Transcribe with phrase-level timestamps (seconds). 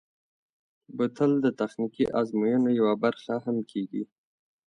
[0.95, 4.03] بوتل د تخنیکي ازموینو یوه برخه هم کېږي.